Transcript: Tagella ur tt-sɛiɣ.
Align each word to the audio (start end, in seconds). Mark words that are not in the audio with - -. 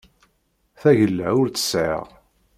Tagella 0.79 1.27
ur 1.39 1.47
tt-sɛiɣ. 1.49 2.01